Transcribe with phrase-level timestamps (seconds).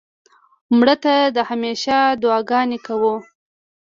[0.77, 3.15] مړه ته د همېشه دعا ګانې کوو